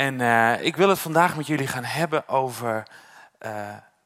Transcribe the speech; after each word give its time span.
En 0.00 0.20
uh, 0.20 0.62
ik 0.62 0.76
wil 0.76 0.88
het 0.88 0.98
vandaag 0.98 1.36
met 1.36 1.46
jullie 1.46 1.66
gaan 1.66 1.84
hebben 1.84 2.28
over 2.28 2.88
uh, 3.40 3.52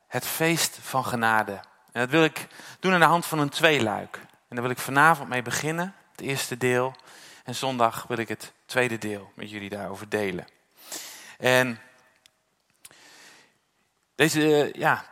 het 0.06 0.26
feest 0.26 0.78
van 0.80 1.04
genade. 1.04 1.52
En 1.92 2.00
dat 2.00 2.10
wil 2.10 2.24
ik 2.24 2.46
doen 2.80 2.92
aan 2.92 3.00
de 3.00 3.06
hand 3.06 3.26
van 3.26 3.38
een 3.38 3.48
tweeluik. 3.48 4.16
En 4.16 4.56
daar 4.56 4.62
wil 4.62 4.70
ik 4.70 4.78
vanavond 4.78 5.28
mee 5.28 5.42
beginnen, 5.42 5.94
het 6.10 6.20
eerste 6.20 6.56
deel. 6.56 6.94
En 7.44 7.54
zondag 7.54 8.04
wil 8.08 8.18
ik 8.18 8.28
het 8.28 8.52
tweede 8.66 8.98
deel 8.98 9.32
met 9.34 9.50
jullie 9.50 9.68
daarover 9.68 10.08
delen. 10.08 10.46
En 11.38 11.78
deze 14.14 14.40
uh, 14.40 14.72
ja, 14.72 15.04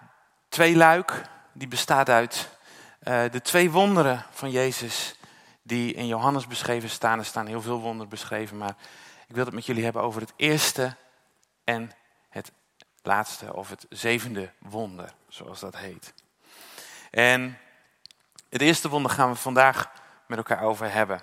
tweeluik, 0.49 1.23
die 1.53 1.69
bestaat 1.69 2.09
uit 2.09 2.49
de 3.31 3.41
twee 3.43 3.71
wonderen 3.71 4.25
van 4.31 4.51
Jezus 4.51 5.15
die 5.63 5.95
in 5.95 6.07
Johannes 6.07 6.47
beschreven 6.47 6.91
staan. 6.91 7.19
Er 7.19 7.25
staan 7.25 7.47
heel 7.47 7.63
veel 7.63 7.81
wonderen 7.81 8.09
beschreven, 8.09 8.57
maar 8.57 8.75
ik 9.33 9.39
wil 9.39 9.47
het 9.47 9.55
met 9.55 9.67
jullie 9.67 9.85
hebben 9.85 10.03
over 10.03 10.21
het 10.21 10.33
eerste 10.37 10.97
en 11.65 11.91
het 12.29 12.53
laatste, 13.03 13.55
of 13.55 13.69
het 13.69 13.87
zevende 13.89 14.53
wonder, 14.59 15.15
zoals 15.29 15.61
dat 15.61 15.77
heet. 15.77 16.15
En 17.11 17.59
het 18.49 18.61
eerste 18.61 18.89
wonder 18.89 19.11
gaan 19.11 19.31
we 19.31 19.37
vandaag 19.37 19.93
met 20.27 20.39
elkaar 20.39 20.63
over 20.63 20.93
hebben. 20.93 21.23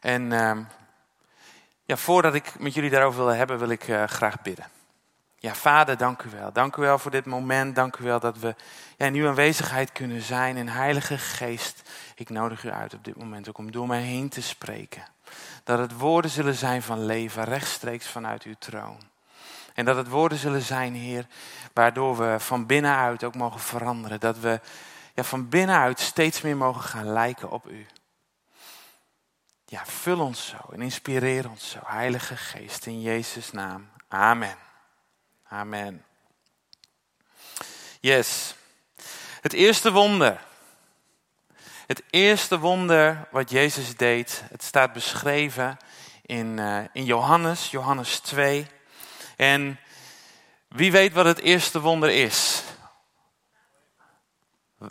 En 0.00 0.22
uh, 0.30 0.58
ja, 1.84 1.96
voordat 1.96 2.34
ik 2.34 2.58
met 2.58 2.74
jullie 2.74 2.90
daarover 2.90 3.24
wil 3.24 3.34
hebben, 3.34 3.58
wil 3.58 3.70
ik 3.70 3.88
uh, 3.88 4.04
graag 4.04 4.42
bidden. 4.42 4.66
Ja, 5.36 5.54
Vader, 5.54 5.96
dank 5.96 6.22
u 6.22 6.30
wel. 6.30 6.52
Dank 6.52 6.76
u 6.76 6.82
wel 6.82 6.98
voor 6.98 7.10
dit 7.10 7.24
moment. 7.24 7.74
Dank 7.74 7.96
u 7.96 8.04
wel 8.04 8.20
dat 8.20 8.38
we 8.38 8.54
ja, 8.96 9.06
in 9.06 9.14
uw 9.14 9.28
aanwezigheid 9.28 9.92
kunnen 9.92 10.22
zijn. 10.22 10.56
En 10.56 10.68
Heilige 10.68 11.18
Geest, 11.18 11.90
ik 12.14 12.28
nodig 12.28 12.64
u 12.64 12.70
uit 12.70 12.94
op 12.94 13.04
dit 13.04 13.16
moment 13.16 13.48
ook 13.48 13.58
om 13.58 13.72
door 13.72 13.86
mij 13.86 14.02
heen 14.02 14.28
te 14.28 14.42
spreken. 14.42 15.16
Dat 15.64 15.78
het 15.78 15.98
woorden 15.98 16.30
zullen 16.30 16.54
zijn 16.54 16.82
van 16.82 17.04
leven, 17.04 17.44
rechtstreeks 17.44 18.06
vanuit 18.06 18.42
uw 18.42 18.54
troon. 18.58 18.98
En 19.74 19.84
dat 19.84 19.96
het 19.96 20.08
woorden 20.08 20.38
zullen 20.38 20.62
zijn, 20.62 20.94
Heer, 20.94 21.26
waardoor 21.72 22.16
we 22.16 22.36
van 22.38 22.66
binnenuit 22.66 23.24
ook 23.24 23.34
mogen 23.34 23.60
veranderen. 23.60 24.20
Dat 24.20 24.38
we 24.38 24.60
ja, 25.14 25.24
van 25.24 25.48
binnenuit 25.48 26.00
steeds 26.00 26.40
meer 26.40 26.56
mogen 26.56 26.82
gaan 26.82 27.12
lijken 27.12 27.50
op 27.50 27.70
u. 27.70 27.86
Ja, 29.64 29.86
vul 29.86 30.20
ons 30.20 30.46
zo 30.46 30.72
en 30.72 30.82
inspireer 30.82 31.50
ons 31.50 31.70
zo, 31.70 31.78
Heilige 31.84 32.36
Geest, 32.36 32.86
in 32.86 33.00
Jezus' 33.00 33.52
naam. 33.52 33.90
Amen. 34.08 34.56
Amen. 35.48 36.04
Yes. 38.00 38.54
Het 39.40 39.52
eerste 39.52 39.92
wonder. 39.92 40.46
Het 41.88 42.02
eerste 42.10 42.58
wonder 42.58 43.28
wat 43.30 43.50
Jezus 43.50 43.96
deed, 43.96 44.42
het 44.50 44.62
staat 44.62 44.92
beschreven 44.92 45.76
in, 46.22 46.58
uh, 46.58 46.78
in 46.92 47.04
Johannes, 47.04 47.70
Johannes 47.70 48.18
2. 48.18 48.66
En 49.36 49.80
wie 50.68 50.92
weet 50.92 51.12
wat 51.12 51.24
het 51.24 51.38
eerste 51.38 51.80
wonder 51.80 52.10
is? 52.10 52.62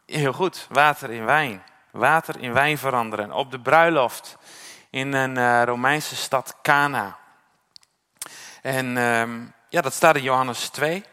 Heel 0.05 0.33
goed, 0.33 0.67
water 0.69 1.11
in 1.11 1.25
wijn. 1.25 1.63
Water 1.91 2.39
in 2.39 2.53
wijn 2.53 2.77
veranderen. 2.77 3.31
Op 3.31 3.51
de 3.51 3.59
bruiloft 3.59 4.37
in 4.89 5.13
een 5.13 5.37
uh, 5.37 5.63
Romeinse 5.63 6.15
stad 6.15 6.55
Cana. 6.61 7.17
En 8.61 8.85
uh, 8.85 9.23
ja, 9.69 9.81
dat 9.81 9.93
staat 9.93 10.15
in 10.15 10.23
Johannes 10.23 10.69
2. 10.69 11.03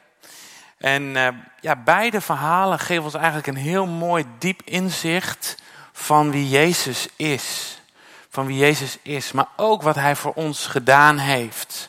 En 0.79 1.03
uh, 1.03 1.29
ja, 1.61 1.77
beide 1.77 2.21
verhalen 2.21 2.79
geven 2.79 3.05
ons 3.05 3.15
eigenlijk 3.15 3.47
een 3.47 3.57
heel 3.57 3.87
mooi 3.87 4.25
diep 4.39 4.63
inzicht 4.63 5.63
van 5.97 6.31
wie 6.31 6.49
Jezus 6.49 7.09
is. 7.17 7.79
Van 8.29 8.47
wie 8.47 8.57
Jezus 8.57 8.99
is, 9.03 9.33
maar 9.33 9.49
ook 9.57 9.83
wat 9.83 9.95
Hij 9.95 10.17
voor 10.17 10.33
ons 10.33 10.67
gedaan 10.67 11.19
heeft. 11.19 11.89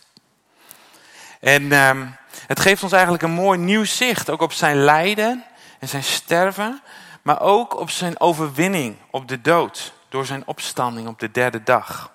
En 1.39 1.63
uh, 1.63 2.01
het 2.47 2.59
geeft 2.59 2.83
ons 2.83 2.91
eigenlijk 2.91 3.23
een 3.23 3.31
mooi 3.31 3.59
nieuw 3.59 3.83
zicht, 3.83 4.29
ook 4.29 4.41
op 4.41 4.53
zijn 4.53 4.83
lijden 4.83 5.43
en 5.79 5.87
zijn 5.87 6.03
sterven, 6.03 6.81
maar 7.21 7.41
ook 7.41 7.79
op 7.79 7.89
zijn 7.89 8.19
overwinning 8.19 8.97
op 9.09 9.27
de 9.27 9.41
dood 9.41 9.93
door 10.09 10.25
zijn 10.25 10.43
opstanding 10.45 11.07
op 11.07 11.19
de 11.19 11.31
derde 11.31 11.63
dag. 11.63 12.11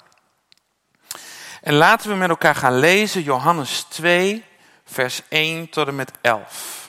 En 1.63 1.75
laten 1.75 2.11
we 2.11 2.17
met 2.17 2.29
elkaar 2.29 2.55
gaan 2.55 2.79
lezen 2.79 3.23
Johannes 3.23 3.83
2, 3.83 4.45
vers 4.85 5.23
1 5.29 5.69
tot 5.69 5.87
en 5.87 5.95
met 5.95 6.13
11. 6.21 6.80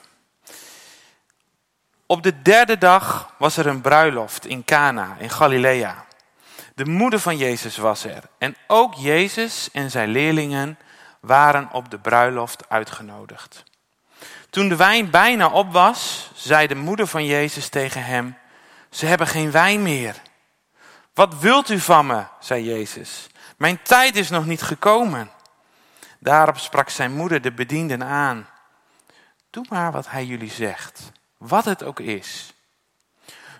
Op 2.11 2.23
de 2.23 2.41
derde 2.41 2.77
dag 2.77 3.33
was 3.37 3.57
er 3.57 3.67
een 3.67 3.81
bruiloft 3.81 4.45
in 4.45 4.63
Cana 4.63 5.15
in 5.19 5.29
Galilea. 5.29 6.05
De 6.75 6.85
moeder 6.85 7.19
van 7.19 7.37
Jezus 7.37 7.77
was 7.77 8.03
er 8.03 8.23
en 8.37 8.55
ook 8.67 8.93
Jezus 8.93 9.69
en 9.71 9.91
zijn 9.91 10.09
leerlingen 10.09 10.79
waren 11.19 11.69
op 11.71 11.91
de 11.91 11.99
bruiloft 11.99 12.69
uitgenodigd. 12.69 13.63
Toen 14.49 14.69
de 14.69 14.75
wijn 14.75 15.09
bijna 15.09 15.47
op 15.47 15.71
was, 15.71 16.31
zei 16.35 16.67
de 16.67 16.75
moeder 16.75 17.07
van 17.07 17.25
Jezus 17.25 17.69
tegen 17.69 18.03
hem: 18.03 18.37
Ze 18.89 19.05
hebben 19.05 19.27
geen 19.27 19.51
wijn 19.51 19.81
meer. 19.81 20.15
Wat 21.13 21.39
wilt 21.39 21.69
u 21.69 21.79
van 21.79 22.05
me? 22.05 22.23
zei 22.39 22.63
Jezus. 22.63 23.27
Mijn 23.57 23.81
tijd 23.81 24.15
is 24.15 24.29
nog 24.29 24.45
niet 24.45 24.61
gekomen. 24.61 25.31
Daarop 26.19 26.57
sprak 26.57 26.89
zijn 26.89 27.13
moeder 27.13 27.41
de 27.41 27.51
bedienden 27.51 28.03
aan. 28.03 28.47
Doe 29.49 29.65
maar 29.69 29.91
wat 29.91 30.09
hij 30.09 30.25
jullie 30.25 30.51
zegt, 30.51 31.11
wat 31.41 31.65
het 31.65 31.83
ook 31.83 31.99
is. 31.99 32.53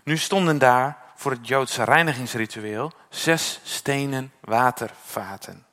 Nu 0.04 0.18
stonden 0.18 0.58
daar 0.58 0.98
voor 1.16 1.32
het 1.32 1.48
Joodse 1.48 1.84
reinigingsritueel 1.84 2.92
zes 3.10 3.60
stenen 3.64 4.34
watervaten. 4.40 5.66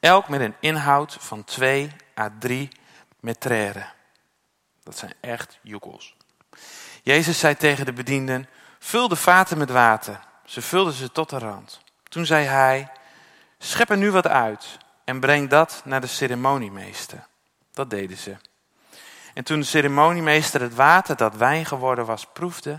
Elk 0.00 0.28
met 0.28 0.40
een 0.40 0.54
inhoud 0.60 1.16
van 1.20 1.44
2 1.44 1.90
à 2.18 2.30
3 2.38 2.68
metraire. 3.20 3.86
Dat 4.82 4.98
zijn 4.98 5.14
echt 5.20 5.58
joekels. 5.60 6.16
Jezus 7.02 7.38
zei 7.38 7.56
tegen 7.56 7.84
de 7.84 7.92
bedienden, 7.92 8.48
vul 8.78 9.08
de 9.08 9.16
vaten 9.16 9.58
met 9.58 9.70
water. 9.70 10.20
Ze 10.44 10.62
vulden 10.62 10.92
ze 10.92 11.12
tot 11.12 11.30
de 11.30 11.38
rand. 11.38 11.80
Toen 12.08 12.26
zei 12.26 12.46
hij, 12.46 12.90
schep 13.58 13.90
er 13.90 13.96
nu 13.96 14.10
wat 14.10 14.26
uit 14.26 14.78
en 15.04 15.20
breng 15.20 15.48
dat 15.48 15.82
naar 15.84 16.00
de 16.00 16.06
ceremoniemeester. 16.06 17.30
Dat 17.72 17.90
deden 17.90 18.16
ze. 18.16 18.36
En 19.34 19.44
toen 19.44 19.60
de 19.60 19.66
ceremoniemeester 19.66 20.60
het 20.60 20.74
water 20.74 21.16
dat 21.16 21.36
wijn 21.36 21.66
geworden 21.66 22.06
was 22.06 22.26
proefde, 22.32 22.78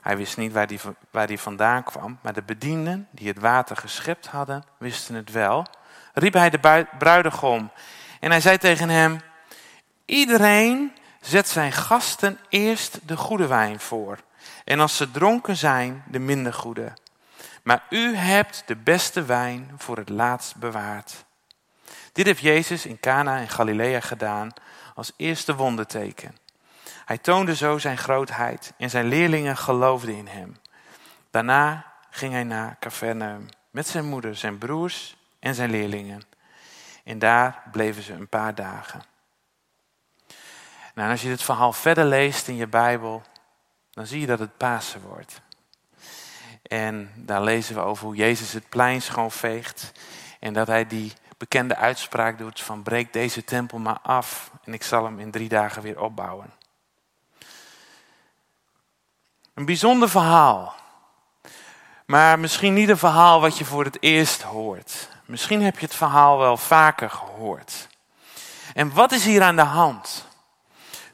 hij 0.00 0.16
wist 0.16 0.36
niet 0.36 0.52
waar 0.52 0.66
die, 0.66 0.80
waar 1.10 1.26
die 1.26 1.40
vandaan 1.40 1.84
kwam, 1.84 2.18
maar 2.22 2.32
de 2.32 2.42
bedienden 2.42 3.08
die 3.10 3.28
het 3.28 3.38
water 3.38 3.76
geschept 3.76 4.26
hadden, 4.26 4.64
wisten 4.78 5.14
het 5.14 5.30
wel, 5.30 5.66
riep 6.14 6.32
hij 6.32 6.50
de 6.50 6.86
bruidegom 6.98 7.70
en 8.20 8.30
hij 8.30 8.40
zei 8.40 8.58
tegen 8.58 8.88
hem, 8.88 9.20
iedereen 10.04 10.92
zet 11.20 11.48
zijn 11.48 11.72
gasten 11.72 12.38
eerst 12.48 13.08
de 13.08 13.16
goede 13.16 13.46
wijn 13.46 13.80
voor 13.80 14.18
en 14.64 14.80
als 14.80 14.96
ze 14.96 15.10
dronken 15.10 15.56
zijn, 15.56 16.04
de 16.06 16.18
minder 16.18 16.52
goede. 16.52 16.92
Maar 17.62 17.82
u 17.90 18.16
hebt 18.16 18.62
de 18.66 18.76
beste 18.76 19.24
wijn 19.24 19.70
voor 19.76 19.96
het 19.96 20.08
laatst 20.08 20.56
bewaard. 20.56 21.24
Dit 22.14 22.26
heeft 22.26 22.40
Jezus 22.40 22.86
in 22.86 23.00
Cana 23.00 23.38
in 23.38 23.48
Galilea 23.48 24.00
gedaan 24.00 24.52
als 24.94 25.12
eerste 25.16 25.54
wonderteken. 25.54 26.36
Hij 27.04 27.18
toonde 27.18 27.56
zo 27.56 27.78
zijn 27.78 27.98
grootheid 27.98 28.72
en 28.76 28.90
zijn 28.90 29.06
leerlingen 29.06 29.56
geloofden 29.56 30.14
in 30.14 30.26
hem. 30.26 30.56
Daarna 31.30 31.92
ging 32.10 32.32
hij 32.32 32.44
naar 32.44 32.76
Capernaum 32.80 33.48
met 33.70 33.86
zijn 33.86 34.04
moeder, 34.04 34.36
zijn 34.36 34.58
broers 34.58 35.16
en 35.38 35.54
zijn 35.54 35.70
leerlingen. 35.70 36.22
En 37.04 37.18
daar 37.18 37.62
bleven 37.72 38.02
ze 38.02 38.12
een 38.12 38.28
paar 38.28 38.54
dagen. 38.54 39.02
Nou, 40.94 41.10
als 41.10 41.22
je 41.22 41.28
dit 41.28 41.42
verhaal 41.42 41.72
verder 41.72 42.04
leest 42.04 42.48
in 42.48 42.56
je 42.56 42.66
Bijbel, 42.66 43.22
dan 43.90 44.06
zie 44.06 44.20
je 44.20 44.26
dat 44.26 44.38
het 44.38 44.56
Pasen 44.56 45.00
wordt. 45.00 45.40
En 46.62 47.10
daar 47.14 47.42
lezen 47.42 47.74
we 47.74 47.80
over 47.80 48.04
hoe 48.06 48.16
Jezus 48.16 48.52
het 48.52 48.68
plein 48.68 49.02
schoonveegt. 49.02 49.92
En 50.40 50.52
dat 50.52 50.66
hij 50.66 50.86
die 50.86 51.12
bekende 51.48 51.76
uitspraak 51.76 52.38
doet 52.38 52.60
van 52.60 52.82
breek 52.82 53.12
deze 53.12 53.44
tempel 53.44 53.78
maar 53.78 53.98
af 54.02 54.50
en 54.64 54.74
ik 54.74 54.82
zal 54.82 55.04
hem 55.04 55.18
in 55.18 55.30
drie 55.30 55.48
dagen 55.48 55.82
weer 55.82 56.00
opbouwen. 56.00 56.52
Een 59.54 59.64
bijzonder 59.64 60.08
verhaal. 60.08 60.74
Maar 62.06 62.38
misschien 62.38 62.74
niet 62.74 62.88
een 62.88 62.98
verhaal 62.98 63.40
wat 63.40 63.58
je 63.58 63.64
voor 63.64 63.84
het 63.84 63.96
eerst 64.02 64.42
hoort. 64.42 65.08
Misschien 65.24 65.62
heb 65.62 65.78
je 65.78 65.86
het 65.86 65.94
verhaal 65.94 66.38
wel 66.38 66.56
vaker 66.56 67.10
gehoord. 67.10 67.88
En 68.74 68.92
wat 68.92 69.12
is 69.12 69.24
hier 69.24 69.42
aan 69.42 69.56
de 69.56 69.62
hand? 69.62 70.26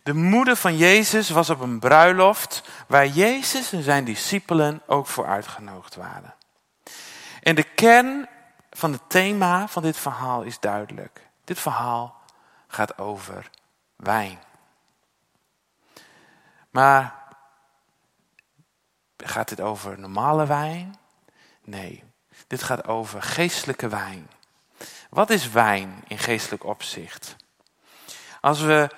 De 0.02 0.14
moeder 0.14 0.56
van 0.56 0.76
Jezus 0.76 1.30
was 1.30 1.50
op 1.50 1.60
een 1.60 1.78
bruiloft 1.78 2.62
waar 2.86 3.06
Jezus 3.06 3.72
en 3.72 3.82
zijn 3.82 4.04
discipelen 4.04 4.82
ook 4.86 5.06
voor 5.06 5.26
uitgenodigd 5.26 5.94
waren. 5.94 6.34
En 7.42 7.54
de 7.54 7.62
kern 7.62 8.28
van 8.70 8.92
het 8.92 9.02
thema 9.06 9.68
van 9.68 9.82
dit 9.82 9.96
verhaal 9.96 10.42
is 10.42 10.60
duidelijk. 10.60 11.28
Dit 11.44 11.58
verhaal 11.58 12.20
gaat 12.66 12.98
over 12.98 13.50
wijn. 13.96 14.38
Maar 16.70 17.14
gaat 19.16 19.48
dit 19.48 19.60
over 19.60 19.98
normale 19.98 20.46
wijn? 20.46 20.98
Nee, 21.62 22.10
Dit 22.46 22.62
gaat 22.62 22.86
over 22.86 23.22
geestelijke 23.22 23.88
wijn. 23.88 24.30
Wat 25.10 25.30
is 25.30 25.50
wijn 25.50 26.04
in 26.06 26.18
geestelijk 26.18 26.64
opzicht? 26.64 27.36
Als 28.40 28.60
we 28.60 28.90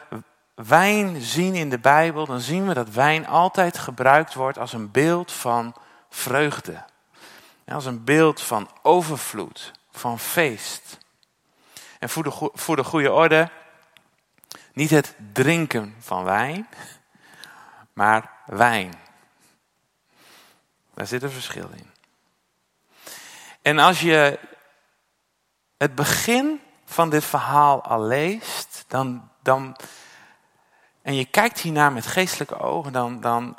wijn 0.54 1.20
zien 1.20 1.54
in 1.54 1.70
de 1.70 1.78
Bijbel, 1.78 2.26
dan 2.26 2.40
zien 2.40 2.66
we 2.66 2.74
dat 2.74 2.90
wijn 2.90 3.26
altijd 3.26 3.78
gebruikt 3.78 4.34
wordt 4.34 4.58
als 4.58 4.72
een 4.72 4.90
beeld 4.90 5.32
van 5.32 5.74
vreugde. 6.10 6.84
Als 7.66 7.84
een 7.84 8.04
beeld 8.04 8.40
van 8.40 8.68
overvloed, 8.82 9.72
van 9.90 10.18
feest. 10.18 10.98
En 11.98 12.08
voor 12.08 12.22
de, 12.22 12.50
voor 12.52 12.76
de 12.76 12.84
goede 12.84 13.12
orde, 13.12 13.50
niet 14.72 14.90
het 14.90 15.16
drinken 15.32 15.94
van 15.98 16.24
wijn, 16.24 16.68
maar 17.92 18.30
wijn. 18.46 18.94
Daar 20.94 21.06
zit 21.06 21.22
een 21.22 21.30
verschil 21.30 21.70
in. 21.76 21.90
En 23.62 23.78
als 23.78 24.00
je 24.00 24.38
het 25.76 25.94
begin 25.94 26.60
van 26.84 27.10
dit 27.10 27.24
verhaal 27.24 27.82
al 27.82 28.02
leest, 28.02 28.84
dan, 28.88 29.30
dan, 29.42 29.76
en 31.02 31.14
je 31.14 31.24
kijkt 31.24 31.60
hiernaar 31.60 31.92
met 31.92 32.06
geestelijke 32.06 32.58
ogen, 32.58 32.92
dan, 32.92 33.20
dan, 33.20 33.56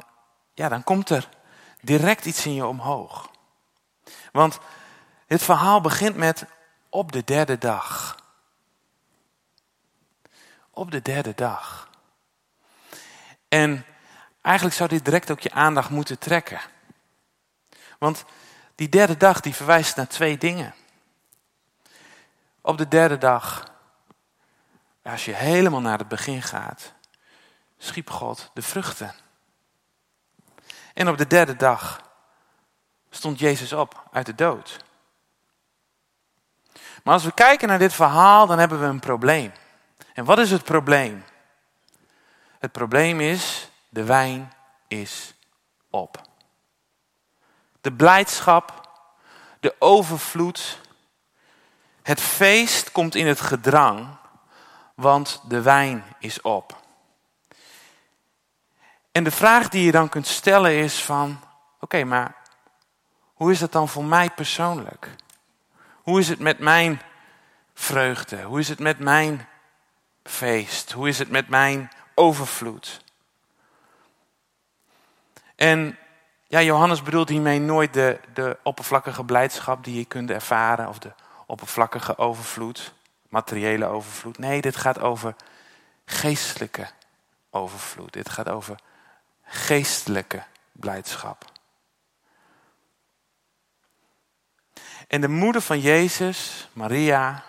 ja, 0.54 0.70
dan 0.70 0.84
komt 0.84 1.10
er 1.10 1.30
direct 1.82 2.26
iets 2.26 2.46
in 2.46 2.54
je 2.54 2.66
omhoog. 2.66 3.32
Want 4.34 4.60
dit 5.28 5.44
verhaal 5.44 5.82
begint 5.82 6.16
met 6.16 6.46
op 6.90 7.12
de 7.12 7.24
derde 7.24 7.58
dag. 7.58 8.18
Op 10.70 10.92
de 10.92 11.02
derde 11.02 11.34
dag. 11.36 11.90
En 13.48 13.86
eigenlijk 14.42 14.76
zou 14.76 14.90
dit 14.90 15.06
direct 15.06 15.32
ook 15.32 15.40
je 15.40 15.52
aandacht 15.52 15.90
moeten 15.90 16.20
trekken. 16.20 16.62
Want 18.00 18.26
die 18.76 18.90
derde 18.90 19.18
dag 19.18 19.40
die 19.40 19.56
verwijst 19.56 19.96
naar 19.96 20.08
twee 20.08 20.38
dingen. 20.38 20.76
Op 22.62 22.78
de 22.78 22.88
derde 22.88 23.18
dag, 23.18 23.72
als 25.04 25.26
je 25.26 25.34
helemaal 25.34 25.82
naar 25.82 25.98
het 25.98 26.08
begin 26.08 26.42
gaat, 26.42 26.94
schiep 27.78 28.10
God 28.10 28.52
de 28.54 28.62
vruchten. 28.62 29.16
En 30.94 31.08
op 31.08 31.18
de 31.18 31.28
derde 31.28 31.56
dag 31.56 32.13
stond 33.16 33.40
Jezus 33.40 33.74
op 33.74 34.04
uit 34.12 34.26
de 34.26 34.36
dood. 34.36 34.86
Maar 37.04 37.14
als 37.14 37.24
we 37.24 37.34
kijken 37.34 37.68
naar 37.68 37.80
dit 37.80 37.94
verhaal, 37.94 38.48
dan 38.48 38.60
hebben 38.60 38.80
we 38.80 38.86
een 38.86 39.00
probleem. 39.00 39.52
En 40.14 40.26
wat 40.26 40.40
is 40.40 40.52
het 40.52 40.64
probleem? 40.64 41.24
Het 42.60 42.72
probleem 42.72 43.20
is, 43.20 43.70
de 43.90 44.04
wijn 44.04 44.54
is 44.88 45.34
op. 45.90 46.22
De 47.82 47.94
blijdschap, 47.94 48.90
de 49.60 49.76
overvloed, 49.80 50.80
het 52.02 52.22
feest 52.22 52.92
komt 52.92 53.16
in 53.16 53.28
het 53.28 53.42
gedrang, 53.42 54.08
want 54.96 55.42
de 55.48 55.62
wijn 55.62 56.04
is 56.20 56.42
op. 56.42 56.82
En 59.12 59.24
de 59.24 59.32
vraag 59.32 59.70
die 59.70 59.86
je 59.86 59.92
dan 59.92 60.10
kunt 60.10 60.28
stellen 60.28 60.72
is 60.72 61.04
van, 61.04 61.40
oké, 61.80 62.04
maar 62.04 62.36
hoe 63.34 63.52
is 63.52 63.60
dat 63.60 63.72
dan 63.72 63.90
voor 63.90 64.06
mij 64.06 64.30
persoonlijk? 64.30 65.10
Hoe 66.02 66.20
is 66.20 66.30
het 66.30 66.40
met 66.40 66.60
mijn 66.60 67.02
vreugde? 67.74 68.42
Hoe 68.42 68.60
is 68.60 68.70
het 68.70 68.80
met 68.80 69.00
mijn 69.00 69.48
feest? 70.24 70.92
Hoe 70.92 71.08
is 71.08 71.20
het 71.20 71.30
met 71.30 71.48
mijn 71.48 71.92
overvloed? 72.16 73.02
En 75.56 75.98
ja, 76.48 76.62
Johannes 76.62 77.02
bedoelt 77.02 77.30
hiermee 77.30 77.60
nooit 77.60 77.94
de, 77.94 78.20
de 78.34 78.58
oppervlakkige 78.64 79.24
blijdschap 79.24 79.84
die 79.84 79.98
je 79.98 80.06
kunt 80.06 80.30
ervaren 80.30 80.88
of 80.88 81.00
de 81.00 81.12
oppervlakkige 81.46 82.18
overvloed, 82.18 82.94
materiële 83.30 83.86
overvloed. 83.86 84.38
Nee, 84.38 84.62
dit 84.62 84.76
gaat 84.76 85.00
over 85.00 85.36
geestelijke 86.06 86.88
overvloed. 87.50 88.14
Dit 88.14 88.30
gaat 88.30 88.50
over 88.50 88.80
geestelijke 89.44 90.44
blijdschap. 90.72 91.52
En 95.14 95.22
de 95.22 95.28
moeder 95.28 95.62
van 95.62 95.80
Jezus, 95.80 96.70
Maria, 96.74 97.44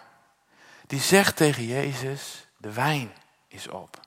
die 0.86 1.00
zegt 1.00 1.36
tegen 1.36 1.66
Jezus, 1.66 2.46
de 2.56 2.72
wijn 2.72 3.12
is 3.48 3.68
op. 3.68 4.00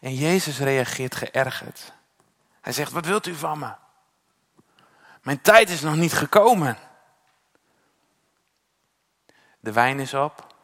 En 0.00 0.14
Jezus 0.14 0.58
reageert 0.58 1.14
geërgerd. 1.14 1.92
Hij 2.60 2.72
zegt, 2.72 2.92
wat 2.92 3.06
wilt 3.06 3.26
u 3.26 3.34
van 3.34 3.58
me? 3.58 3.74
Mijn 5.22 5.40
tijd 5.40 5.70
is 5.70 5.80
nog 5.80 5.96
niet 5.96 6.12
gekomen. 6.12 6.78
De 9.60 9.72
wijn 9.72 10.00
is 10.00 10.14
op. 10.14 10.54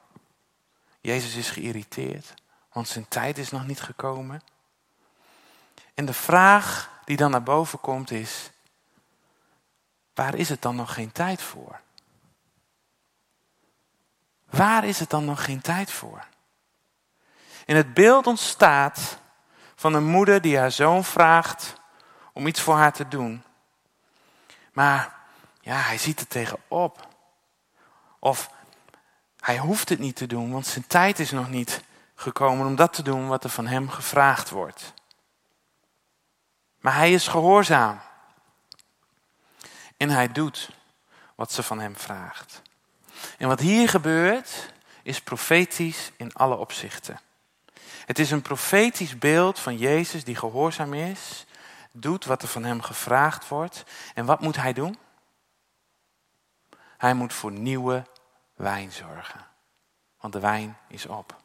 Jezus 1.01 1.35
is 1.35 1.51
geïrriteerd, 1.51 2.35
want 2.73 2.89
zijn 2.89 3.09
tijd 3.09 3.39
is 3.39 3.51
nog 3.51 3.67
niet 3.67 3.81
gekomen. 3.81 4.43
En 5.95 6.05
de 6.05 6.15
vraag 6.15 6.91
die 7.05 7.17
dan 7.17 7.31
naar 7.31 7.43
boven 7.43 7.81
komt 7.81 8.11
is, 8.11 8.51
waar 10.15 10.35
is 10.35 10.49
het 10.49 10.63
dan 10.63 10.77
nog 10.77 10.95
geen 10.95 11.13
tijd 11.13 11.43
voor? 11.43 11.81
Waar 14.51 14.85
is 14.85 14.99
het 14.99 15.11
dan 15.11 15.25
nog 15.25 15.45
geen 15.45 15.61
tijd 15.61 15.91
voor? 15.91 16.25
In 17.65 17.77
het 17.77 17.95
beeld 17.95 18.27
ontstaat 18.27 19.19
van 19.75 19.95
een 19.95 20.05
moeder 20.05 20.41
die 20.41 20.59
haar 20.59 20.71
zoon 20.71 21.05
vraagt 21.05 21.75
om 22.33 22.47
iets 22.47 22.61
voor 22.61 22.77
haar 22.77 22.93
te 22.93 23.09
doen. 23.09 23.43
Maar 24.73 25.15
ja, 25.61 25.77
hij 25.77 25.99
ziet 25.99 26.21
er 26.21 26.27
tegenop. 26.27 27.09
Of 28.19 28.51
hij 29.41 29.59
hoeft 29.59 29.89
het 29.89 29.99
niet 29.99 30.17
te 30.17 30.27
doen, 30.27 30.53
want 30.53 30.67
zijn 30.67 30.87
tijd 30.87 31.19
is 31.19 31.31
nog 31.31 31.49
niet 31.49 31.83
gekomen 32.15 32.67
om 32.67 32.77
dat 32.77 32.93
te 32.93 33.03
doen 33.03 33.29
wat 33.29 33.45
er 33.45 33.51
van 33.51 33.67
hem 33.67 33.89
gevraagd 33.89 34.51
wordt. 34.51 34.93
Maar 36.81 36.95
hij 36.95 37.13
is 37.13 37.29
gehoorzaam. 37.29 38.01
En 40.03 40.11
hij 40.11 40.33
doet 40.33 40.71
wat 41.35 41.53
ze 41.53 41.63
van 41.63 41.81
hem 41.81 41.97
vraagt. 41.97 42.63
En 43.39 43.49
wat 43.49 43.61
hier 43.61 43.89
gebeurt, 43.89 44.73
is 45.03 45.21
profetisch 45.21 46.13
in 46.17 46.33
alle 46.33 46.57
opzichten. 46.57 47.21
Het 48.07 48.19
is 48.19 48.31
een 48.31 48.43
profetisch 48.43 49.19
beeld 49.19 49.59
van 49.59 49.77
Jezus 49.77 50.25
die 50.25 50.37
gehoorzaam 50.37 50.95
is, 50.95 51.47
doet 51.93 52.25
wat 52.25 52.43
er 52.43 52.49
van 52.49 52.65
hem 52.65 52.83
gevraagd 52.83 53.49
wordt. 53.49 53.85
En 54.15 54.25
wat 54.25 54.41
moet 54.41 54.57
hij 54.57 54.73
doen? 54.73 54.99
Hij 56.99 57.15
moet 57.15 57.33
voor 57.33 57.53
nieuwe 57.53 58.07
wijn 58.55 58.93
zorgen. 58.93 59.47
Want 60.21 60.33
de 60.33 60.41
wijn 60.41 60.79
is 60.89 61.07
op. 61.07 61.37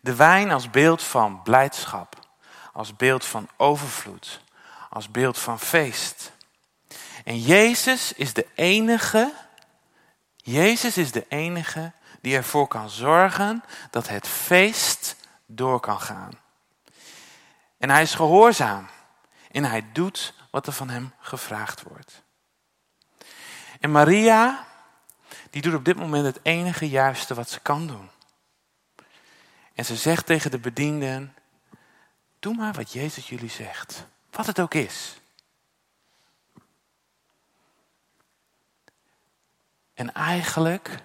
De 0.00 0.14
wijn 0.14 0.50
als 0.50 0.70
beeld 0.70 1.02
van 1.02 1.42
blijdschap, 1.42 2.18
als 2.72 2.96
beeld 2.96 3.24
van 3.24 3.48
overvloed, 3.56 4.40
als 4.90 5.10
beeld 5.10 5.38
van 5.38 5.60
feest. 5.60 6.32
En 7.24 7.38
Jezus 7.38 8.12
is 8.12 8.32
de 8.32 8.46
enige, 8.54 9.32
Jezus 10.36 10.96
is 10.96 11.12
de 11.12 11.26
enige 11.28 11.92
die 12.20 12.36
ervoor 12.36 12.68
kan 12.68 12.90
zorgen 12.90 13.64
dat 13.90 14.08
het 14.08 14.28
feest 14.28 15.16
door 15.46 15.80
kan 15.80 16.00
gaan. 16.00 16.30
En 17.78 17.90
hij 17.90 18.02
is 18.02 18.14
gehoorzaam 18.14 18.88
en 19.50 19.64
hij 19.64 19.92
doet 19.92 20.34
wat 20.50 20.66
er 20.66 20.72
van 20.72 20.88
hem 20.88 21.12
gevraagd 21.18 21.82
wordt. 21.82 22.22
En 23.80 23.90
Maria, 23.90 24.66
die 25.50 25.62
doet 25.62 25.74
op 25.74 25.84
dit 25.84 25.96
moment 25.96 26.24
het 26.24 26.40
enige 26.42 26.88
juiste 26.88 27.34
wat 27.34 27.50
ze 27.50 27.60
kan 27.60 27.86
doen. 27.86 28.10
En 29.74 29.84
ze 29.84 29.96
zegt 29.96 30.26
tegen 30.26 30.50
de 30.50 30.58
bedienden, 30.58 31.34
doe 32.38 32.54
maar 32.54 32.72
wat 32.72 32.92
Jezus 32.92 33.28
jullie 33.28 33.50
zegt, 33.50 34.06
wat 34.30 34.46
het 34.46 34.60
ook 34.60 34.74
is. 34.74 35.20
En 39.94 40.12
eigenlijk 40.12 41.00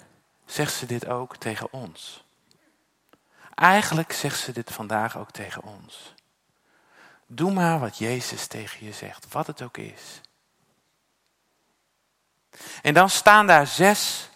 zegt 0.46 0.74
ze 0.74 0.86
dit 0.86 1.08
ook 1.08 1.38
tegen 1.38 1.74
ons. 1.74 2.24
Eigenlijk 3.56 4.12
zegt 4.12 4.40
ze 4.40 4.52
dit 4.52 4.72
vandaag 4.72 5.18
ook 5.18 5.32
tegen 5.32 5.64
ons. 5.64 6.14
Doe 7.28 7.52
maar 7.52 7.80
wat 7.80 7.98
Jezus 7.98 8.48
tegen 8.48 8.86
je 8.86 8.94
zegt, 8.94 9.26
wat 9.32 9.48
het 9.48 9.62
ook 9.62 9.78
is. 9.78 10.22
En 12.82 12.94
dan 12.94 13.10
staan 13.10 13.48
daar 13.48 13.68
zes 13.68 14.30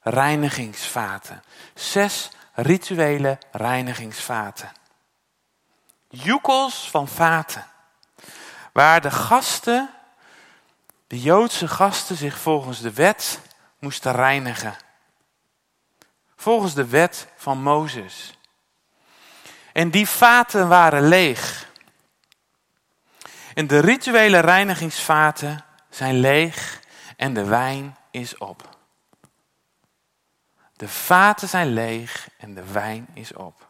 reinigingsvaten. 0.00 1.42
Zes 1.74 2.30
rituele 2.52 3.38
reinigingsvaten. 3.50 4.72
Joekels 6.08 6.90
van 6.90 7.08
vaten. 7.08 7.66
Waar 8.76 9.00
de 9.00 9.10
gasten, 9.10 9.90
de 11.06 11.20
Joodse 11.20 11.68
gasten, 11.68 12.16
zich 12.16 12.38
volgens 12.38 12.80
de 12.80 12.92
wet 12.92 13.40
moesten 13.78 14.12
reinigen. 14.12 14.76
Volgens 16.36 16.74
de 16.74 16.86
wet 16.86 17.28
van 17.36 17.62
Mozes. 17.62 18.38
En 19.72 19.90
die 19.90 20.08
vaten 20.08 20.68
waren 20.68 21.08
leeg. 21.08 21.70
En 23.54 23.66
de 23.66 23.78
rituele 23.78 24.38
reinigingsvaten 24.38 25.64
zijn 25.90 26.14
leeg 26.14 26.80
en 27.16 27.34
de 27.34 27.44
wijn 27.44 27.96
is 28.10 28.38
op. 28.38 28.78
De 30.72 30.88
vaten 30.88 31.48
zijn 31.48 31.72
leeg 31.72 32.28
en 32.38 32.54
de 32.54 32.72
wijn 32.72 33.06
is 33.14 33.32
op. 33.32 33.68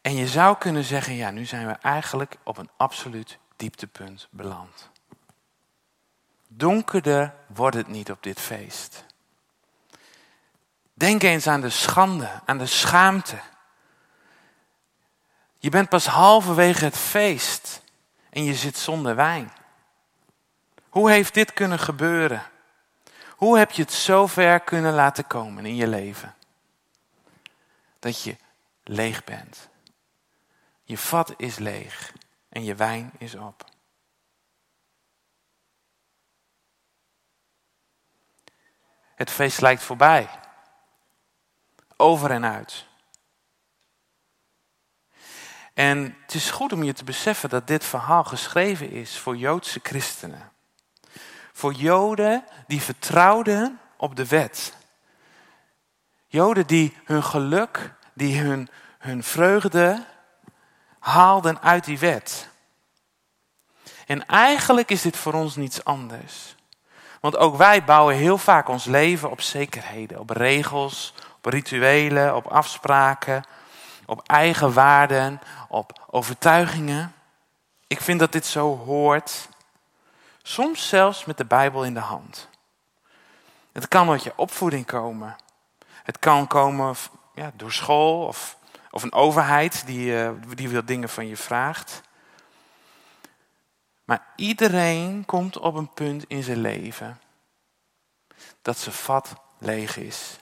En 0.00 0.14
je 0.14 0.26
zou 0.26 0.58
kunnen 0.58 0.84
zeggen, 0.84 1.14
ja, 1.14 1.30
nu 1.30 1.44
zijn 1.44 1.66
we 1.66 1.72
eigenlijk 1.72 2.36
op 2.42 2.58
een 2.58 2.70
absoluut 2.76 3.38
dieptepunt 3.56 4.28
beland. 4.30 4.90
Donkerder 6.48 7.34
wordt 7.46 7.76
het 7.76 7.88
niet 7.88 8.10
op 8.10 8.22
dit 8.22 8.40
feest. 8.40 9.04
Denk 10.94 11.22
eens 11.22 11.46
aan 11.46 11.60
de 11.60 11.70
schande, 11.70 12.40
aan 12.44 12.58
de 12.58 12.66
schaamte. 12.66 13.38
Je 15.58 15.70
bent 15.70 15.88
pas 15.88 16.06
halverwege 16.06 16.84
het 16.84 16.96
feest 16.96 17.82
en 18.30 18.44
je 18.44 18.54
zit 18.54 18.76
zonder 18.76 19.14
wijn. 19.14 19.52
Hoe 20.88 21.10
heeft 21.10 21.34
dit 21.34 21.52
kunnen 21.52 21.78
gebeuren? 21.78 22.42
Hoe 23.36 23.58
heb 23.58 23.70
je 23.70 23.82
het 23.82 23.92
zo 23.92 24.26
ver 24.26 24.60
kunnen 24.60 24.94
laten 24.94 25.26
komen 25.26 25.66
in 25.66 25.76
je 25.76 25.86
leven? 25.86 26.34
Dat 27.98 28.22
je 28.22 28.36
leeg 28.84 29.24
bent. 29.24 29.68
Je 30.88 30.98
vat 30.98 31.34
is 31.36 31.58
leeg 31.58 32.12
en 32.48 32.64
je 32.64 32.74
wijn 32.74 33.12
is 33.18 33.34
op. 33.34 33.64
Het 39.14 39.30
feest 39.30 39.60
lijkt 39.60 39.82
voorbij. 39.82 40.28
Over 41.96 42.30
en 42.30 42.44
uit. 42.44 42.86
En 45.74 46.16
het 46.22 46.34
is 46.34 46.50
goed 46.50 46.72
om 46.72 46.82
je 46.82 46.92
te 46.92 47.04
beseffen 47.04 47.48
dat 47.48 47.66
dit 47.66 47.84
verhaal 47.84 48.24
geschreven 48.24 48.90
is 48.90 49.18
voor 49.18 49.36
Joodse 49.36 49.80
christenen. 49.82 50.52
Voor 51.52 51.72
Joden 51.72 52.44
die 52.66 52.82
vertrouwden 52.82 53.80
op 53.96 54.16
de 54.16 54.26
wet. 54.26 54.76
Joden 56.26 56.66
die 56.66 56.96
hun 57.04 57.22
geluk, 57.22 57.94
die 58.14 58.40
hun, 58.40 58.68
hun 58.98 59.22
vreugde 59.22 60.06
haalden 60.98 61.60
uit 61.60 61.84
die 61.84 61.98
wet. 61.98 62.48
En 64.06 64.26
eigenlijk 64.26 64.90
is 64.90 65.02
dit 65.02 65.16
voor 65.16 65.32
ons 65.32 65.56
niets 65.56 65.84
anders. 65.84 66.56
Want 67.20 67.36
ook 67.36 67.56
wij 67.56 67.84
bouwen 67.84 68.14
heel 68.14 68.38
vaak 68.38 68.68
ons 68.68 68.84
leven 68.84 69.30
op 69.30 69.40
zekerheden, 69.40 70.18
op 70.18 70.30
regels, 70.30 71.14
op 71.36 71.44
rituelen, 71.44 72.36
op 72.36 72.46
afspraken, 72.46 73.44
op 74.06 74.22
eigen 74.28 74.72
waarden, 74.72 75.40
op 75.68 76.06
overtuigingen. 76.10 77.14
Ik 77.86 78.00
vind 78.00 78.20
dat 78.20 78.32
dit 78.32 78.46
zo 78.46 78.76
hoort. 78.76 79.48
Soms 80.42 80.88
zelfs 80.88 81.24
met 81.24 81.36
de 81.36 81.44
Bijbel 81.44 81.84
in 81.84 81.94
de 81.94 82.00
hand. 82.00 82.48
Het 83.72 83.88
kan 83.88 84.10
uit 84.10 84.22
je 84.22 84.32
opvoeding 84.36 84.86
komen. 84.86 85.36
Het 86.02 86.18
kan 86.18 86.46
komen 86.46 86.96
ja, 87.34 87.50
door 87.54 87.72
school 87.72 88.26
of, 88.26 88.56
of 88.90 89.02
een 89.02 89.12
overheid 89.12 89.86
die, 89.86 90.12
uh, 90.12 90.30
die 90.54 90.68
wil 90.68 90.84
dingen 90.84 91.08
van 91.08 91.26
je 91.26 91.36
vraagt. 91.36 92.00
Maar 94.04 94.26
iedereen 94.36 95.24
komt 95.24 95.58
op 95.58 95.74
een 95.74 95.92
punt 95.92 96.24
in 96.28 96.42
zijn 96.42 96.60
leven 96.60 97.20
dat 98.62 98.78
zijn 98.78 98.94
vat 98.94 99.34
leeg 99.58 99.96
is. 99.96 100.38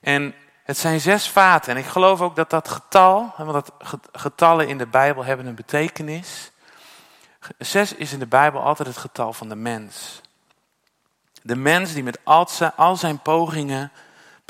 En 0.00 0.34
het 0.64 0.78
zijn 0.78 1.00
zes 1.00 1.28
vaten. 1.28 1.72
En 1.72 1.78
ik 1.78 1.86
geloof 1.86 2.20
ook 2.20 2.36
dat 2.36 2.50
dat 2.50 2.68
getal, 2.68 3.34
want 3.36 3.52
dat 3.52 3.72
getallen 4.12 4.68
in 4.68 4.78
de 4.78 4.86
Bijbel 4.86 5.24
hebben 5.24 5.46
een 5.46 5.54
betekenis. 5.54 6.50
Zes 7.58 7.94
is 7.94 8.12
in 8.12 8.18
de 8.18 8.26
Bijbel 8.26 8.60
altijd 8.60 8.88
het 8.88 8.96
getal 8.96 9.32
van 9.32 9.48
de 9.48 9.56
mens. 9.56 10.20
De 11.42 11.56
mens 11.56 11.92
die 11.92 12.02
met 12.02 12.18
al 12.76 12.96
zijn 12.96 13.18
pogingen 13.18 13.92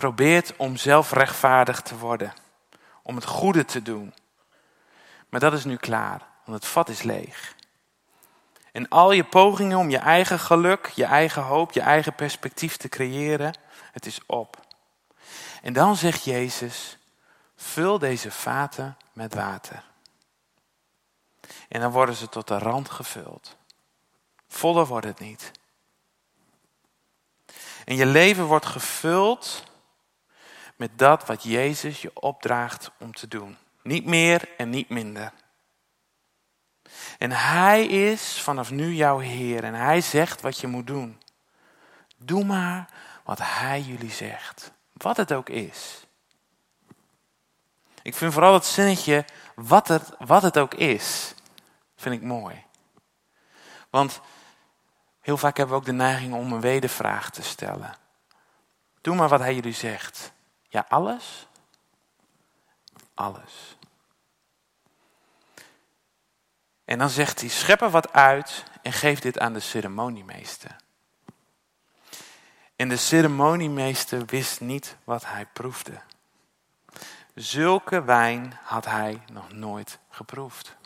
probeert 0.03 0.57
om 0.57 0.77
zelfrechtvaardig 0.77 1.81
te 1.81 1.99
worden. 1.99 2.33
Om 3.03 3.15
het 3.15 3.25
goede 3.25 3.65
te 3.65 3.83
doen. 3.83 4.15
Maar 5.29 5.41
dat 5.41 5.53
is 5.53 5.65
nu 5.65 5.77
klaar, 5.77 6.23
want 6.45 6.63
het 6.63 6.67
vat 6.67 6.89
is 6.89 7.03
leeg. 7.03 7.55
En 8.73 8.89
al 8.89 9.13
je 9.13 9.25
pogingen 9.25 9.79
om 9.79 9.91
je 9.91 9.99
eigen 9.99 10.39
geluk, 10.39 10.87
je 10.87 11.05
eigen 11.05 11.43
hoop, 11.43 11.73
je 11.73 11.81
eigen 11.81 12.15
perspectief 12.15 12.77
te 12.77 12.89
creëren, 12.89 13.59
het 13.93 14.07
is 14.07 14.21
op. 14.27 14.67
En 15.63 15.73
dan 15.73 15.97
zegt 15.97 16.25
Jezus, 16.25 16.99
vul 17.57 17.99
deze 17.99 18.31
vaten 18.31 18.97
met 19.13 19.35
water. 19.35 19.85
En 21.69 21.81
dan 21.81 21.91
worden 21.91 22.15
ze 22.15 22.29
tot 22.29 22.49
de 22.49 22.59
rand 22.59 22.91
gevuld. 22.91 23.57
Voller 24.49 24.87
wordt 24.87 25.07
het 25.07 25.19
niet. 25.19 25.51
En 27.85 27.97
je 27.97 28.07
leven 28.07 28.45
wordt 28.45 28.67
gevuld 28.67 29.71
met 30.83 30.99
dat 30.99 31.27
wat 31.27 31.43
Jezus 31.43 32.03
je 32.03 32.11
opdraagt 32.15 32.91
om 32.99 33.13
te 33.13 33.29
doen. 33.29 33.57
Niet 33.83 34.05
meer 34.05 34.49
en 34.57 34.71
niet 34.71 34.89
minder. 34.89 35.33
En 37.19 37.33
Hij 37.33 37.87
is 37.87 38.41
vanaf 38.41 38.71
nu 38.71 38.95
jouw 38.95 39.19
Heer 39.19 39.65
en 39.65 39.75
Hij 39.75 40.01
zegt 40.01 40.41
wat 40.41 40.59
je 40.59 40.67
moet 40.67 40.87
doen. 40.87 41.23
Doe 42.17 42.45
maar 42.45 42.89
wat 43.25 43.39
Hij 43.39 43.81
jullie 43.81 44.11
zegt, 44.11 44.73
wat 44.93 45.17
het 45.17 45.33
ook 45.33 45.49
is. 45.49 46.07
Ik 48.03 48.15
vind 48.15 48.33
vooral 48.33 48.55
het 48.55 48.65
zinnetje, 48.65 49.25
wat 49.55 49.89
het, 49.89 50.11
wat 50.19 50.43
het 50.43 50.59
ook 50.59 50.75
is, 50.75 51.35
vind 51.97 52.15
ik 52.15 52.23
mooi. 52.23 52.65
Want 53.91 54.21
heel 55.21 55.37
vaak 55.37 55.57
hebben 55.57 55.75
we 55.75 55.81
ook 55.81 55.87
de 55.87 55.93
neiging 55.93 56.35
om 56.35 56.53
een 56.53 56.61
wedervraag 56.61 57.31
te 57.31 57.43
stellen. 57.43 57.97
Doe 59.01 59.15
maar 59.15 59.29
wat 59.29 59.41
Hij 59.41 59.55
jullie 59.55 59.75
zegt. 59.75 60.33
Ja, 60.73 60.85
alles? 60.89 61.47
Alles. 63.15 63.77
En 66.85 66.99
dan 66.99 67.11
zegt 67.11 67.41
hij, 67.41 67.49
schep 67.49 67.81
er 67.81 67.91
wat 67.91 68.13
uit 68.13 68.65
en 68.83 68.93
geef 68.93 69.21
dit 69.21 69.39
aan 69.39 69.53
de 69.53 69.61
ceremoniemeester. 69.61 70.77
En 72.77 72.89
de 72.89 72.97
ceremoniemeester 72.97 74.27
wist 74.27 74.61
niet 74.61 74.97
wat 75.05 75.27
hij 75.27 75.47
proefde. 75.53 76.01
Zulke 77.35 78.05
wijn 78.05 78.59
had 78.63 78.85
hij 78.85 79.23
nog 79.33 79.53
nooit 79.53 79.99
geproefd. 80.11 80.77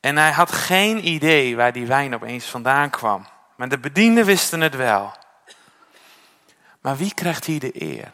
En 0.00 0.16
hij 0.16 0.32
had 0.32 0.52
geen 0.52 1.08
idee 1.08 1.56
waar 1.56 1.72
die 1.72 1.86
wijn 1.86 2.14
opeens 2.14 2.44
vandaan 2.44 2.90
kwam. 2.90 3.26
Maar 3.56 3.68
de 3.68 3.78
bedienden 3.78 4.24
wisten 4.24 4.60
het 4.60 4.74
wel. 4.74 5.24
Maar 6.86 6.96
wie 6.96 7.14
krijgt 7.14 7.44
hier 7.44 7.60
de 7.60 7.82
eer? 7.82 8.12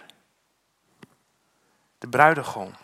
De 1.98 2.08
bruidegom. 2.08 2.74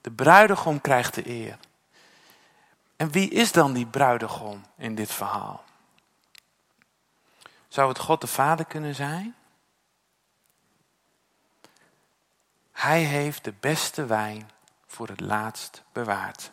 De 0.00 0.10
bruidegom 0.10 0.80
krijgt 0.80 1.14
de 1.14 1.28
eer. 1.28 1.58
En 2.96 3.10
wie 3.10 3.30
is 3.30 3.52
dan 3.52 3.72
die 3.72 3.86
bruidegom 3.86 4.64
in 4.76 4.94
dit 4.94 5.12
verhaal? 5.12 5.64
Zou 7.68 7.88
het 7.88 7.98
God 7.98 8.20
de 8.20 8.26
Vader 8.26 8.64
kunnen 8.64 8.94
zijn? 8.94 9.34
Hij 12.72 13.02
heeft 13.02 13.44
de 13.44 13.54
beste 13.60 14.06
wijn 14.06 14.50
voor 14.86 15.08
het 15.08 15.20
laatst 15.20 15.82
bewaard. 15.92 16.52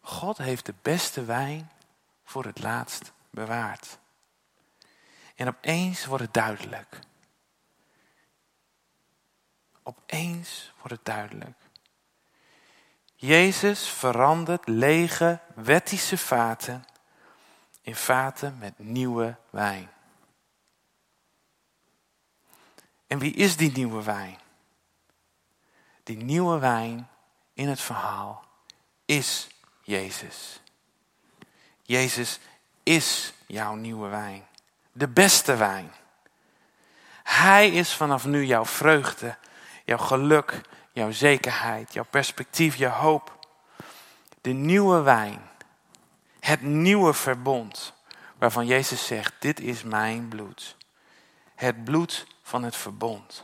God 0.00 0.38
heeft 0.38 0.66
de 0.66 0.74
beste 0.82 1.24
wijn 1.24 1.70
voor 2.24 2.44
het 2.44 2.58
laatst 2.58 3.12
bewaard. 3.30 3.99
En 5.40 5.48
opeens 5.48 6.04
wordt 6.04 6.24
het 6.24 6.34
duidelijk. 6.34 6.98
Opeens 9.82 10.72
wordt 10.76 10.90
het 10.96 11.04
duidelijk. 11.04 11.56
Jezus 13.14 13.88
verandert 13.88 14.68
lege 14.68 15.40
wettische 15.54 16.18
vaten 16.18 16.84
in 17.82 17.96
vaten 17.96 18.58
met 18.58 18.78
nieuwe 18.78 19.36
wijn. 19.50 19.90
En 23.06 23.18
wie 23.18 23.34
is 23.34 23.56
die 23.56 23.72
nieuwe 23.72 24.02
wijn? 24.02 24.38
Die 26.02 26.16
nieuwe 26.16 26.58
wijn 26.58 27.08
in 27.52 27.68
het 27.68 27.80
verhaal 27.80 28.44
is 29.04 29.48
Jezus. 29.82 30.60
Jezus 31.82 32.38
is 32.82 33.32
jouw 33.46 33.74
nieuwe 33.74 34.08
wijn. 34.08 34.48
De 35.00 35.08
beste 35.08 35.56
wijn. 35.56 35.92
Hij 37.22 37.70
is 37.70 37.94
vanaf 37.94 38.24
nu 38.24 38.44
jouw 38.44 38.64
vreugde, 38.64 39.36
jouw 39.84 39.98
geluk, 39.98 40.60
jouw 40.92 41.10
zekerheid, 41.10 41.92
jouw 41.92 42.04
perspectief, 42.10 42.76
je 42.76 42.86
hoop. 42.86 43.46
De 44.40 44.50
nieuwe 44.50 45.00
wijn. 45.00 45.40
Het 46.40 46.62
nieuwe 46.62 47.14
verbond. 47.14 47.92
Waarvan 48.38 48.66
Jezus 48.66 49.06
zegt, 49.06 49.32
dit 49.38 49.60
is 49.60 49.82
mijn 49.82 50.28
bloed. 50.28 50.76
Het 51.54 51.84
bloed 51.84 52.26
van 52.42 52.62
het 52.62 52.76
verbond. 52.76 53.42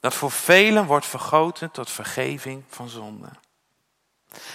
dat 0.00 0.14
voor 0.14 0.30
velen 0.30 0.86
wordt 0.86 1.06
vergoten 1.06 1.70
tot 1.70 1.90
vergeving 1.90 2.64
van 2.68 2.88
zonden. 2.88 3.38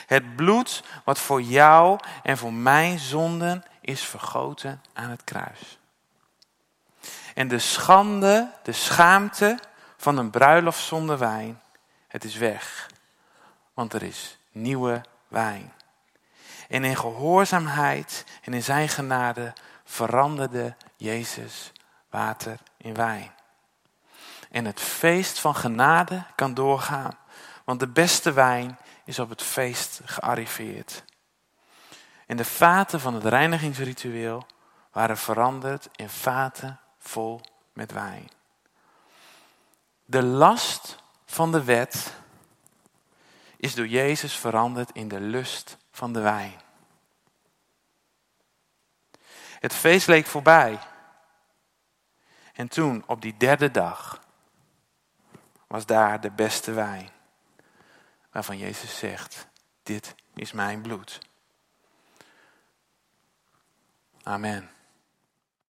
Het 0.05 0.35
bloed 0.35 0.83
wat 1.03 1.19
voor 1.19 1.41
jou 1.41 1.99
en 2.23 2.37
voor 2.37 2.53
mijn 2.53 2.99
zonden 2.99 3.63
is 3.81 4.03
vergoten 4.03 4.81
aan 4.93 5.09
het 5.09 5.23
kruis. 5.23 5.77
En 7.33 7.47
de 7.47 7.59
schande, 7.59 8.51
de 8.63 8.71
schaamte 8.71 9.59
van 9.97 10.17
een 10.17 10.29
bruiloft 10.29 10.83
zonder 10.83 11.17
wijn, 11.17 11.61
het 12.07 12.23
is 12.23 12.35
weg. 12.35 12.89
Want 13.73 13.93
er 13.93 14.03
is 14.03 14.37
nieuwe 14.51 15.01
wijn. 15.27 15.73
En 16.69 16.83
in 16.83 16.95
gehoorzaamheid 16.95 18.25
en 18.41 18.53
in 18.53 18.63
zijn 18.63 18.89
genade 18.89 19.53
veranderde 19.83 20.75
Jezus 20.97 21.71
water 22.09 22.59
in 22.77 22.93
wijn. 22.93 23.31
En 24.51 24.65
het 24.65 24.79
feest 24.79 25.39
van 25.39 25.55
genade 25.55 26.23
kan 26.35 26.53
doorgaan, 26.53 27.17
want 27.63 27.79
de 27.79 27.87
beste 27.87 28.31
wijn 28.31 28.77
is 29.05 29.19
op 29.19 29.29
het 29.29 29.41
feest 29.41 30.01
gearriveerd. 30.05 31.03
En 32.27 32.37
de 32.37 32.45
vaten 32.45 32.99
van 32.99 33.13
het 33.13 33.25
reinigingsritueel 33.25 34.45
waren 34.91 35.17
veranderd 35.17 35.89
in 35.95 36.09
vaten 36.09 36.79
vol 37.03 37.41
met 37.73 37.91
wijn. 37.91 38.29
De 40.05 40.23
last 40.23 41.03
van 41.25 41.51
de 41.51 41.63
wet 41.63 42.13
is 43.57 43.75
door 43.75 43.87
Jezus 43.87 44.37
veranderd 44.37 44.91
in 44.91 45.07
de 45.07 45.19
lust 45.19 45.77
van 45.91 46.13
de 46.13 46.19
wijn. 46.19 46.61
Het 49.59 49.73
feest 49.73 50.07
leek 50.07 50.25
voorbij. 50.25 50.79
En 52.53 52.67
toen, 52.67 53.03
op 53.07 53.21
die 53.21 53.37
derde 53.37 53.71
dag, 53.71 54.21
was 55.67 55.85
daar 55.85 56.21
de 56.21 56.31
beste 56.31 56.71
wijn. 56.71 57.09
Waarvan 58.31 58.57
Jezus 58.57 58.97
zegt, 58.97 59.47
dit 59.83 60.15
is 60.33 60.51
mijn 60.51 60.81
bloed. 60.81 61.19
Amen. 64.23 64.72